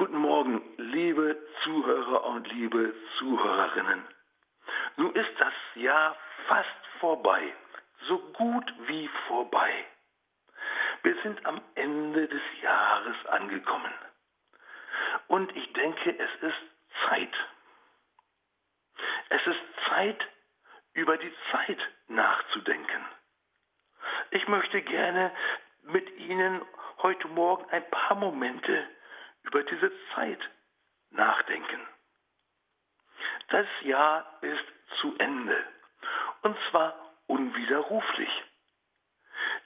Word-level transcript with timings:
Guten 0.00 0.16
Morgen, 0.16 0.62
liebe 0.78 1.36
Zuhörer 1.62 2.24
und 2.24 2.50
liebe 2.50 2.94
Zuhörerinnen. 3.18 4.02
Nun 4.96 5.14
ist 5.14 5.38
das 5.38 5.52
Jahr 5.74 6.16
fast 6.48 6.86
vorbei, 7.00 7.52
so 8.08 8.18
gut 8.32 8.72
wie 8.86 9.10
vorbei. 9.28 9.84
Wir 11.02 11.14
sind 11.22 11.44
am 11.44 11.60
Ende 11.74 12.26
des 12.28 12.40
Jahres 12.62 13.26
angekommen. 13.26 13.92
Und 15.26 15.54
ich 15.54 15.70
denke, 15.74 16.18
es 16.18 16.48
ist 16.48 16.62
Zeit. 17.06 17.34
Es 19.28 19.46
ist 19.46 19.60
Zeit, 19.90 20.28
über 20.94 21.18
die 21.18 21.32
Zeit 21.52 21.78
nachzudenken. 22.08 23.04
Ich 24.30 24.48
möchte 24.48 24.80
gerne 24.80 25.30
mit 25.82 26.08
Ihnen 26.16 26.62
heute 27.02 27.28
Morgen 27.28 27.68
ein 27.70 27.84
paar 27.90 28.16
Momente 28.16 28.88
über 29.42 29.62
diese 29.62 29.92
Zeit 30.14 30.40
nachdenken. 31.10 31.80
Das 33.48 33.66
Jahr 33.82 34.38
ist 34.42 34.64
zu 35.00 35.16
Ende 35.18 35.56
und 36.42 36.56
zwar 36.70 36.94
unwiderruflich. 37.26 38.30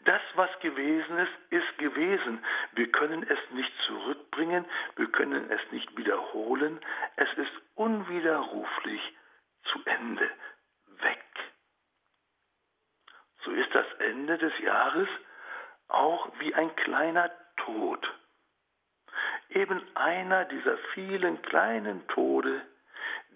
Das, 0.05 0.20
was 0.34 0.51
gewesen 0.60 1.18
ist, 1.18 1.32
ist 1.51 1.79
gewesen. 1.79 2.45
Wir 2.73 2.91
können 2.92 3.23
es 3.23 3.38
nicht 3.52 3.73
zurückbringen, 3.87 4.66
wir 4.96 5.10
können 5.10 5.51
es 5.51 5.60
nicht 5.73 5.96
wiederholen. 5.96 6.79
Es 7.16 7.32
ist 7.34 7.52
unwiderruflich 7.74 9.01
zu 9.65 9.80
Ende, 9.87 10.30
weg. 10.98 11.24
So 13.45 13.51
ist 13.52 13.74
das 13.74 13.87
Ende 13.98 14.37
des 14.37 14.56
Jahres 14.59 15.09
auch 15.88 16.29
wie 16.38 16.54
ein 16.54 16.74
kleiner 16.77 17.30
Tod. 17.56 18.06
Eben 19.54 19.80
einer 19.96 20.44
dieser 20.46 20.76
vielen 20.94 21.40
kleinen 21.42 22.06
Tode, 22.08 22.60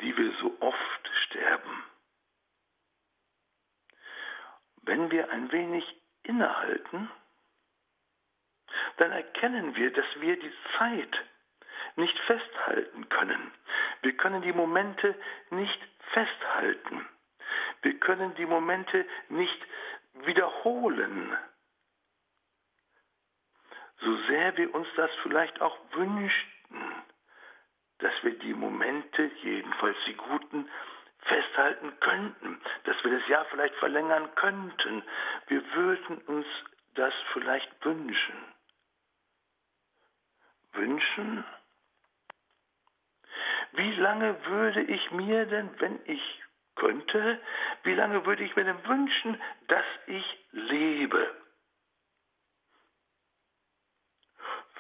die 0.01 0.17
wir 0.17 0.33
so 0.41 0.57
oft 0.61 1.11
sterben. 1.27 1.85
Wenn 4.83 5.11
wir 5.11 5.31
ein 5.31 5.53
wenig 5.53 5.85
innehalten, 6.25 7.11
dann 8.97 9.13
erkennen 9.13 9.77
wir, 9.77 9.93
dass 9.93 10.07
wir 10.19 10.39
die 10.39 10.53
Zeit 10.77 11.25
nicht 11.97 12.19
festhalten 12.21 13.09
können. 13.09 13.53
Wir 14.03 14.17
können 14.17 14.43
die 14.43 14.53
Momente 14.53 15.15
nicht 15.51 15.81
festhalten. 16.13 17.07
Wir 17.83 17.99
können 18.01 18.35
die 18.35 18.47
Momente 18.47 19.07
nicht 19.29 19.67
wiederholen. 20.25 21.37
So 24.01 24.17
sehr 24.29 24.57
wir 24.57 24.75
uns 24.75 24.89
das 24.97 25.11
vielleicht 25.23 25.61
auch 25.61 25.77
wünschten, 25.93 26.93
dass 27.99 28.13
wir 28.23 28.39
die 28.39 28.55
Momente, 28.55 29.31
jedenfalls 29.43 29.97
die 30.07 30.15
guten, 30.15 30.69
festhalten 31.23 31.93
könnten, 32.01 32.61
dass 32.85 33.03
wir 33.05 33.19
das 33.19 33.29
Jahr 33.29 33.45
vielleicht 33.47 33.75
verlängern 33.77 34.35
könnten. 34.37 35.03
Wir 35.49 35.63
würden 35.75 36.19
uns 36.27 36.47
das 36.95 37.13
vielleicht 37.33 37.71
wünschen. 37.85 38.37
Wünschen? 40.73 41.45
Wie 43.73 43.93
lange 43.97 44.45
würde 44.47 44.83
ich 44.83 45.11
mir 45.11 45.45
denn, 45.47 45.69
wenn 45.81 45.99
ich 46.07 46.43
könnte, 46.77 47.41
wie 47.83 47.95
lange 47.95 48.25
würde 48.25 48.45
ich 48.45 48.55
mir 48.57 48.65
denn 48.65 48.87
wünschen, 48.87 49.41
dass 49.67 49.85
ich 50.07 50.25
lebe? 50.53 51.38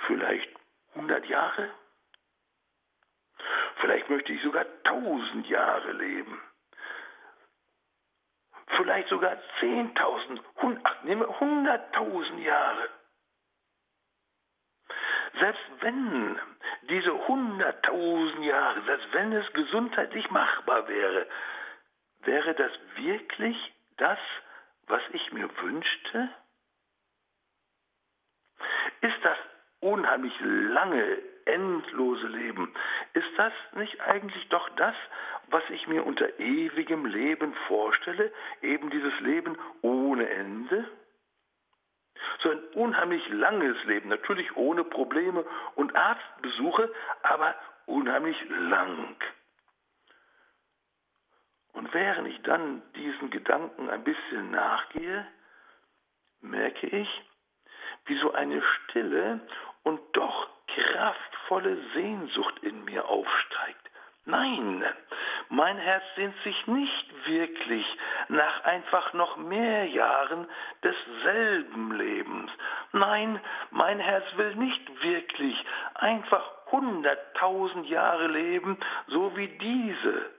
Vielleicht 0.08 0.48
100 0.94 1.26
Jahre? 1.26 1.70
Vielleicht 3.76 4.08
möchte 4.08 4.32
ich 4.32 4.42
sogar 4.42 4.64
1000 4.84 5.46
Jahre 5.48 5.92
leben. 5.92 6.40
Vielleicht 8.68 9.08
sogar 9.10 9.36
10.000, 9.60 11.04
nehme 11.04 11.26
100.000 11.26 12.38
Jahre. 12.38 12.88
Selbst 15.38 15.62
wenn 15.80 16.40
diese 16.88 17.10
100.000 17.10 18.42
Jahre, 18.44 18.82
selbst 18.84 19.12
wenn 19.12 19.32
es 19.34 19.52
gesundheitlich 19.52 20.30
machbar 20.30 20.88
wäre, 20.88 21.28
wäre 22.20 22.54
das 22.54 22.72
wirklich 22.96 23.56
das, 23.98 24.18
was 24.86 25.02
ich 25.12 25.32
mir 25.32 25.50
wünschte? 25.60 26.30
Ist 29.02 29.22
das 29.22 29.38
unheimlich 29.80 30.34
lange, 30.40 31.18
endlose 31.44 32.26
Leben, 32.26 32.72
ist 33.14 33.30
das 33.36 33.52
nicht 33.74 34.00
eigentlich 34.02 34.48
doch 34.48 34.68
das, 34.76 34.94
was 35.48 35.62
ich 35.70 35.86
mir 35.86 36.04
unter 36.04 36.38
ewigem 36.38 37.06
Leben 37.06 37.54
vorstelle, 37.66 38.32
eben 38.60 38.90
dieses 38.90 39.18
Leben 39.20 39.56
ohne 39.80 40.28
Ende? 40.28 40.86
So 42.42 42.50
ein 42.50 42.62
unheimlich 42.74 43.26
langes 43.30 43.82
Leben, 43.84 44.08
natürlich 44.08 44.56
ohne 44.56 44.84
Probleme 44.84 45.44
und 45.74 45.94
Arztbesuche, 45.96 46.92
aber 47.22 47.54
unheimlich 47.86 48.36
lang. 48.48 49.16
Und 51.72 51.94
während 51.94 52.28
ich 52.28 52.42
dann 52.42 52.82
diesen 52.94 53.30
Gedanken 53.30 53.88
ein 53.88 54.04
bisschen 54.04 54.50
nachgehe, 54.50 55.26
merke 56.40 56.86
ich, 56.88 57.08
wie 58.06 58.18
so 58.18 58.32
eine 58.32 58.62
stille 58.62 59.40
und 59.82 60.00
doch 60.12 60.48
kraftvolle 60.66 61.76
Sehnsucht 61.94 62.58
in 62.62 62.84
mir 62.84 63.08
aufsteigt. 63.08 63.90
Nein, 64.24 64.84
mein 65.48 65.78
Herz 65.78 66.04
sehnt 66.14 66.34
sich 66.44 66.66
nicht 66.66 67.26
wirklich 67.26 67.86
nach 68.28 68.64
einfach 68.64 69.14
noch 69.14 69.38
mehr 69.38 69.86
Jahren 69.86 70.46
desselben 70.82 71.92
Lebens. 71.92 72.50
Nein, 72.92 73.40
mein 73.70 73.98
Herz 73.98 74.24
will 74.36 74.54
nicht 74.56 75.02
wirklich 75.02 75.56
einfach 75.94 76.44
hunderttausend 76.70 77.88
Jahre 77.88 78.26
leben, 78.26 78.78
so 79.06 79.34
wie 79.34 79.48
diese, 79.48 80.30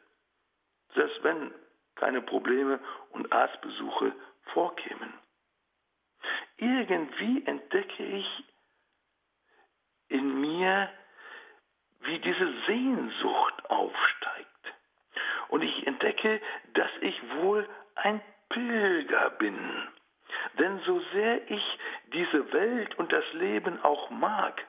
selbst 0.94 1.24
wenn 1.24 1.52
keine 1.96 2.22
Probleme 2.22 2.80
und 3.12 3.32
Arztbesuche 3.34 4.14
vorkämen. 4.54 5.14
Irgendwie 6.58 7.44
entdecke 7.46 8.04
ich 8.04 8.44
mir, 10.60 10.90
wie 12.02 12.20
diese 12.20 12.54
Sehnsucht 12.68 13.70
aufsteigt. 13.70 14.74
Und 15.50 15.62
ich 15.62 15.88
entdecke, 15.88 16.42
dass 16.74 16.92
ich 17.02 17.16
wohl 17.36 17.68
ein 17.96 18.22
Pilger 18.50 19.32
bin. 19.32 19.88
Denn 20.58 20.80
so 20.86 21.00
sehr 21.14 21.50
ich 21.50 21.80
diese 22.14 22.52
Welt 22.54 22.98
und 23.00 23.12
das 23.12 23.26
Leben 23.34 23.82
auch 23.84 24.10
mag, 24.10 24.66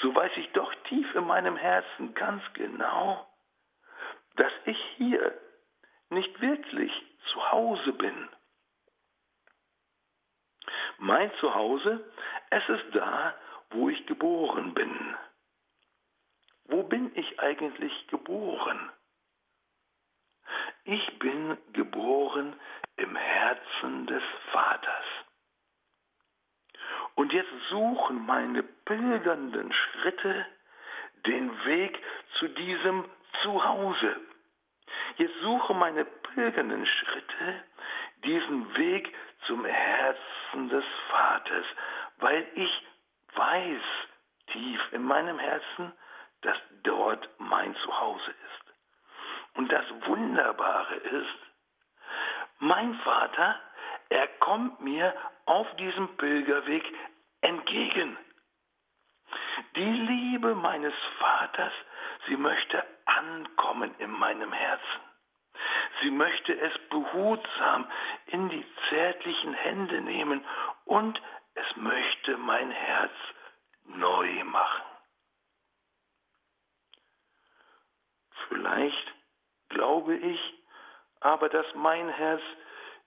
so 0.00 0.14
weiß 0.14 0.32
ich 0.36 0.50
doch 0.52 0.72
tief 0.88 1.14
in 1.14 1.26
meinem 1.26 1.56
Herzen 1.56 2.14
ganz 2.14 2.42
genau, 2.54 3.26
dass 4.36 4.52
ich 4.66 4.78
hier 4.96 5.32
nicht 6.10 6.40
wirklich 6.40 6.92
zu 7.32 7.52
Hause 7.52 7.92
bin. 7.92 8.28
Mein 10.98 11.32
Zuhause, 11.40 12.04
es 12.50 12.68
ist 12.68 12.94
da, 12.94 13.34
wo 13.72 13.88
ich 13.88 14.06
geboren 14.06 14.74
bin. 14.74 15.16
Wo 16.64 16.82
bin 16.82 17.10
ich 17.14 17.40
eigentlich 17.40 18.06
geboren? 18.08 18.90
Ich 20.84 21.18
bin 21.18 21.56
geboren 21.72 22.54
im 22.96 23.16
Herzen 23.16 24.06
des 24.06 24.22
Vaters. 24.52 25.04
Und 27.14 27.32
jetzt 27.32 27.52
suchen 27.68 28.24
meine 28.26 28.62
pilgernden 28.62 29.72
Schritte 29.72 30.46
den 31.26 31.64
Weg 31.64 31.98
zu 32.38 32.48
diesem 32.48 33.04
Zuhause. 33.42 34.16
Jetzt 35.18 35.38
suche 35.42 35.74
meine 35.74 36.04
pilgernden 36.04 36.86
Schritte 36.86 37.64
diesen 38.24 38.76
Weg 38.76 39.14
zum 39.46 39.64
Herzen 39.64 40.68
des 40.68 40.84
Vaters, 41.10 41.66
weil 42.18 42.46
ich 42.54 42.82
weiß 43.34 43.82
tief 44.48 44.80
in 44.92 45.02
meinem 45.02 45.38
Herzen, 45.38 45.92
dass 46.42 46.56
dort 46.82 47.28
mein 47.38 47.74
Zuhause 47.76 48.30
ist. 48.30 48.74
Und 49.54 49.70
das 49.70 49.84
Wunderbare 50.06 50.94
ist, 50.94 51.38
mein 52.58 52.94
Vater, 53.00 53.60
er 54.08 54.28
kommt 54.38 54.80
mir 54.80 55.14
auf 55.46 55.66
diesem 55.76 56.16
Pilgerweg 56.16 56.84
entgegen. 57.40 58.16
Die 59.76 59.90
Liebe 59.90 60.54
meines 60.54 60.94
Vaters, 61.18 61.72
sie 62.26 62.36
möchte 62.36 62.84
ankommen 63.04 63.94
in 63.98 64.10
meinem 64.10 64.52
Herzen. 64.52 65.00
Sie 66.02 66.10
möchte 66.10 66.58
es 66.58 66.72
behutsam 66.88 67.86
in 68.26 68.48
die 68.48 68.64
zärtlichen 68.88 69.54
Hände 69.54 70.00
nehmen 70.00 70.44
und 70.84 71.20
es 71.54 71.76
möchte 71.76 72.36
mein 72.38 72.70
Herz 72.70 73.12
neu 73.84 74.44
machen. 74.44 74.82
Vielleicht 78.48 79.14
glaube 79.68 80.16
ich 80.16 80.40
aber, 81.20 81.48
dass 81.48 81.66
mein 81.74 82.08
Herz 82.08 82.42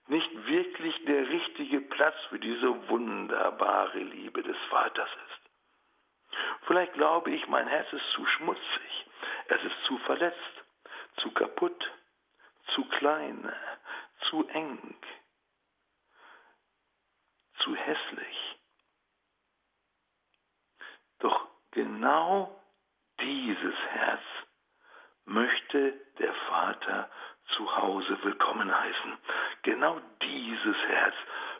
nicht 0.08 0.46
wirklich 0.46 1.04
der 1.04 1.28
richtige 1.28 1.80
Platz 1.80 2.16
für 2.28 2.38
diese 2.38 2.88
wunderbare 2.88 3.98
Liebe 3.98 4.42
des 4.42 4.56
Vaters 4.70 5.10
ist. 5.28 6.38
Vielleicht 6.66 6.92
glaube 6.94 7.30
ich, 7.30 7.46
mein 7.48 7.66
Herz 7.66 7.92
ist 7.92 8.08
zu 8.12 8.24
schmutzig, 8.26 9.06
es 9.48 9.62
ist 9.64 9.84
zu 9.86 9.98
verletzt, 9.98 10.64
zu 11.16 11.30
kaputt, 11.32 11.92
zu 12.74 12.84
klein, 12.84 13.52
zu 14.28 14.46
eng, 14.48 14.96
zu 17.66 17.74
hässlich. 17.74 18.58
Doch 21.18 21.48
genau 21.72 22.62
dieses 23.20 23.74
Herz 23.90 24.22
möchte 25.24 25.92
der 26.20 26.32
Vater 26.48 27.10
zu 27.56 27.76
Hause 27.76 28.22
willkommen 28.22 28.72
heißen. 28.72 29.18
Genau 29.62 30.00
dieses 30.22 30.76
Herz 30.76 31.14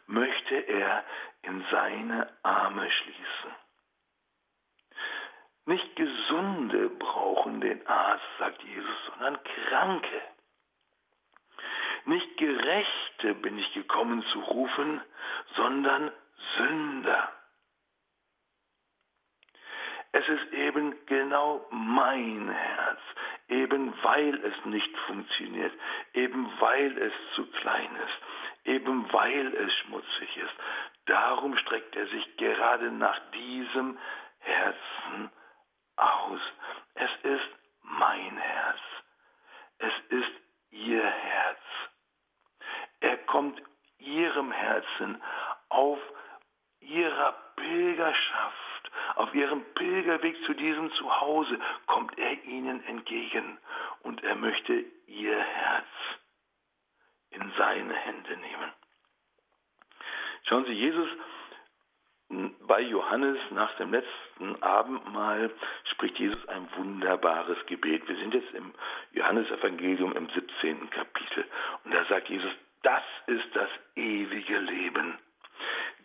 möchte 0.07 0.55
er 0.55 1.05
in 1.43 1.65
seine 1.73 2.33
Arme 2.45 2.89
schließen. 2.89 3.57
Nicht 5.65 5.97
Gesunde 5.97 6.89
brauchen 6.91 7.61
den 7.61 7.85
Arzt, 7.89 8.25
sagt 8.39 8.63
Jesus, 8.63 8.97
sondern 9.09 9.43
Kranke. 9.43 10.23
Nicht 12.07 12.37
Gerechte 12.37 13.35
bin 13.35 13.59
ich 13.59 13.73
gekommen 13.75 14.25
zu 14.33 14.41
rufen, 14.41 15.01
sondern 15.57 16.13
Sünder. 16.57 17.33
Es 20.13 20.27
ist 20.29 20.53
eben 20.53 20.95
genau 21.07 21.67
mein 21.71 22.49
Herz, 22.49 23.01
eben 23.49 23.93
weil 24.03 24.35
es 24.45 24.65
nicht 24.65 24.97
funktioniert, 25.07 25.73
eben 26.15 26.49
weil 26.61 26.97
es 26.97 27.13
zu 27.35 27.45
klein 27.51 27.91
ist, 27.97 28.67
eben 28.67 29.13
weil 29.13 29.55
es 29.55 29.75
schmutzig 29.81 30.37
ist. 30.37 30.55
Darum 31.07 31.57
streckt 31.59 31.97
er 31.97 32.07
sich 32.07 32.37
gerade 32.37 32.93
nach 32.93 33.19
diesem 33.33 33.99
Herzen 34.39 35.31
aus. 35.97 36.41
Es 36.95 37.11
ist 37.25 37.51
mein 37.83 38.37
Herz. 38.37 38.81
Es 39.79 39.93
ist 40.09 40.33
ihr 40.71 41.05
Herz. 41.05 41.61
Er 43.01 43.19
kommt 43.19 43.61
ihrem 43.99 44.51
Herzen 44.87 45.21
auf 45.69 45.99
ihrer 46.81 47.33
Pilgerschaft, 47.57 48.91
auf 49.17 49.35
ihrem 49.35 49.65
Pilgerweg 49.75 50.37
zu 50.45 50.55
diesem 50.55 50.93
Zuhause, 50.93 51.59
kommt 51.87 52.17
er 52.19 52.45
ihnen 52.45 52.85
entgegen 52.87 53.59
und 54.03 54.23
er 54.23 54.37
möchte 54.37 54.85
ihr 55.07 55.39
Herz 55.39 55.87
in 57.31 57.53
seine 57.57 57.95
Hände 57.95 58.37
nehmen. 58.37 58.73
Schauen 60.45 60.65
Sie, 60.67 60.73
Jesus 60.73 61.09
bei 62.67 62.81
Johannes 62.81 63.39
nach 63.51 63.73
dem 63.77 63.93
letzten 63.93 64.61
Abendmahl 64.61 65.51
spricht 65.93 66.19
Jesus 66.19 66.49
ein 66.49 66.69
wunderbares 66.77 67.57
Gebet. 67.67 68.09
Wir 68.09 68.17
sind 68.17 68.35
jetzt 68.35 68.53
im 68.53 68.75
Johannesevangelium 69.13 70.17
im 70.17 70.29
17. 70.29 70.91
Kapitel 70.91 71.45
und 71.85 71.95
da 71.95 72.05
sagt 72.07 72.29
Jesus, 72.29 72.51
das 72.87 73.03
ist 73.27 73.55
das 73.55 73.69
ewige 73.97 74.59
Leben. 74.59 75.19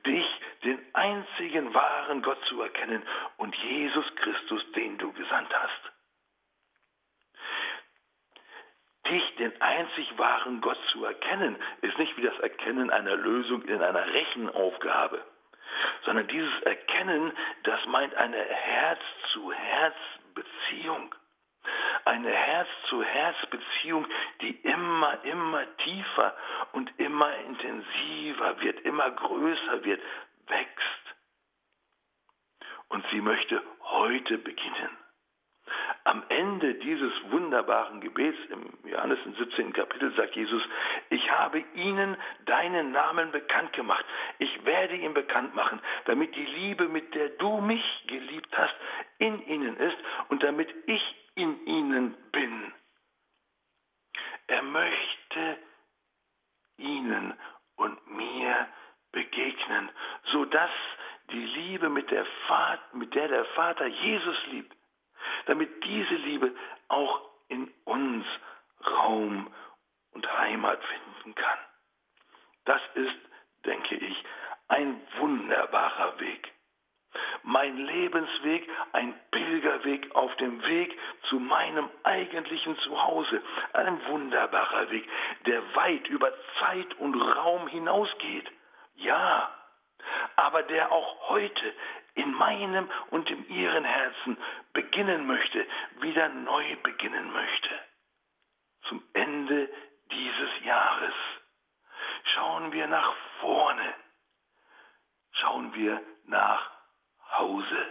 Dich, 0.06 0.26
den 0.64 0.80
einzigen 0.94 1.74
wahren 1.74 2.22
Gott 2.24 2.44
zu 2.46 2.62
erkennen 2.62 3.04
und 3.38 3.56
Jesus 3.56 4.06
Christus, 4.16 4.64
den 4.72 4.98
du 4.98 5.14
gesandt 5.14 5.54
hast. 5.54 5.92
Dich, 9.08 9.36
den 9.36 9.62
einzig 9.62 10.18
wahren 10.18 10.62
Gott 10.62 10.80
zu 10.92 11.06
erkennen, 11.06 11.56
ist 11.82 12.00
nicht 12.00 12.18
wie 12.18 12.24
das 12.24 12.40
Erkennen 12.40 12.90
einer 12.90 13.16
Lösung 13.16 13.62
in 13.64 13.82
einer 13.82 14.12
Rechenaufgabe 14.12 15.24
sondern 16.06 16.28
dieses 16.28 16.62
Erkennen, 16.64 17.32
das 17.64 17.80
meint 17.88 18.14
eine 18.16 18.38
Herz-zu-Herz-Beziehung. 18.38 21.16
Eine 22.12 22.30
Herz-zu-Herz-Beziehung, 22.30 24.06
die 24.42 24.50
immer, 24.64 25.24
immer 25.24 25.64
tiefer 25.78 26.36
und 26.74 26.92
immer 27.00 27.34
intensiver 27.38 28.60
wird, 28.60 28.82
immer 28.82 29.10
größer 29.12 29.86
wird, 29.86 30.02
wächst. 30.48 31.16
Und 32.90 33.06
sie 33.12 33.22
möchte 33.22 33.64
heute 33.84 34.38
beginnen. 34.40 34.98
Am 36.04 36.22
Ende 36.28 36.74
dieses 36.74 37.14
wunderbaren 37.30 38.02
Gebets 38.02 38.38
im 38.50 38.74
Johannes 38.84 39.20
im 39.24 39.34
17. 39.36 39.72
Kapitel 39.72 40.14
sagt 40.16 40.36
Jesus, 40.36 40.64
ich 41.12 41.32
habe 41.32 41.64
ihnen 41.76 42.18
deinen 42.44 42.92
Namen 42.92 43.32
bekannt 43.32 43.72
gemacht. 43.72 44.04
Ich 44.38 44.66
werde 44.66 44.96
ihn 44.96 45.14
bekannt 45.14 45.56
machen, 45.56 45.80
damit 46.04 46.36
die 46.36 46.46
Liebe, 46.46 46.90
mit 46.90 47.16
der 47.16 47.30
du 47.30 47.62
mich 47.62 47.86
geliebt 48.08 48.50
hast, 48.58 48.76
in 49.20 49.48
ihnen 49.48 49.78
ist 49.78 49.98
und 50.28 50.44
damit 50.44 50.68
ich 50.88 51.16
in 51.36 51.66
ihnen 51.66 52.16
bin. 52.32 52.74
Er 54.48 54.62
möchte 54.64 55.58
ihnen 56.78 57.34
und 57.76 58.08
mir 58.12 58.68
begegnen, 59.12 59.90
so 60.32 60.46
dass 60.46 60.72
die 61.32 61.46
Liebe, 61.46 61.90
mit 61.90 62.12
der, 62.12 62.26
Vater, 62.48 62.84
mit 62.94 63.16
der 63.16 63.30
der 63.30 63.46
Vater 63.72 63.88
Jesus 63.88 64.36
liebt, 64.48 64.76
damit 65.46 65.70
diese 65.86 66.16
Liebe 66.16 66.54
auch 66.90 67.22
in 67.48 67.72
uns 67.86 68.26
Raum 68.86 69.50
und 70.12 70.38
Heimat 70.40 70.84
finden 70.84 71.36
kann. 71.36 71.60
Das 72.66 72.82
ist, 72.96 73.16
denke 73.64 73.96
ich, 73.96 74.24
ein 74.68 75.00
wunderbarer 75.20 76.20
Weg. 76.20 76.52
Mein 77.44 77.78
Lebensweg, 77.78 78.70
ein 78.92 79.14
Pilgerweg 79.32 80.14
auf 80.16 80.36
dem 80.36 80.62
Weg 80.64 81.00
zu 81.30 81.40
meinem 81.40 81.90
eigentlichen 82.04 82.78
Zuhause. 82.80 83.42
Ein 83.72 84.06
wunderbarer 84.08 84.90
Weg, 84.92 85.08
der 85.46 85.62
weit 85.76 86.10
über 86.10 86.34
Zeit 86.60 86.94
und 87.00 87.16
Raum 87.16 87.70
hinausgeht. 87.70 88.52
Ja, 88.96 89.50
aber 90.36 90.64
der 90.64 90.92
auch 90.92 91.30
heute 91.30 91.74
in 92.16 92.34
meinem 92.34 92.90
und 93.10 93.30
in 93.30 93.48
ihren 93.50 93.86
Herzen 93.86 94.38
beginnen 94.74 95.28
möchte, 95.28 95.66
wieder 96.02 96.30
neu 96.30 96.76
beginnen 96.84 97.32
möchte. 97.32 97.80
Zum 98.84 99.04
Ende 99.14 99.70
dieses 100.12 100.66
Jahres 100.66 101.14
schauen 102.34 102.72
wir 102.72 102.88
nach 102.88 103.14
vorne, 103.40 103.94
schauen 105.32 105.74
wir 105.74 106.02
nach 106.26 106.72
Hause. 107.38 107.88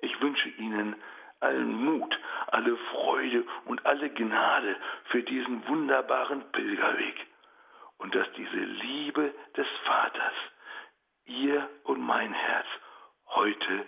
Ich 0.00 0.20
wünsche 0.20 0.48
Ihnen 0.50 0.96
allen 1.40 1.84
Mut, 1.84 2.18
alle 2.48 2.76
Freude 2.76 3.44
und 3.66 3.84
alle 3.86 4.10
Gnade 4.10 4.76
für 5.10 5.22
diesen 5.22 5.66
wunderbaren 5.68 6.50
Pilgerweg 6.52 7.26
und 7.98 8.14
dass 8.14 8.30
diese 8.32 8.56
Liebe 8.56 9.34
des 9.56 9.66
Vaters 9.84 10.34
ihr 11.26 11.68
und 11.84 12.00
mein 12.00 12.32
Herz 12.32 12.66
heute. 13.38 13.86